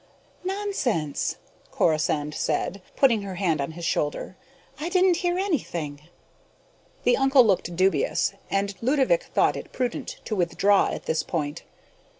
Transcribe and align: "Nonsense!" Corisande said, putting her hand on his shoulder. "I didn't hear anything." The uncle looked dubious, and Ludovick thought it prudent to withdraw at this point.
"Nonsense!" 0.43 1.35
Corisande 1.69 2.33
said, 2.35 2.81
putting 2.95 3.21
her 3.21 3.35
hand 3.35 3.61
on 3.61 3.73
his 3.73 3.85
shoulder. 3.85 4.35
"I 4.79 4.89
didn't 4.89 5.17
hear 5.17 5.37
anything." 5.37 6.01
The 7.03 7.15
uncle 7.17 7.45
looked 7.45 7.75
dubious, 7.75 8.33
and 8.49 8.73
Ludovick 8.81 9.25
thought 9.25 9.55
it 9.55 9.71
prudent 9.71 10.19
to 10.25 10.35
withdraw 10.35 10.87
at 10.87 11.05
this 11.05 11.21
point. 11.21 11.61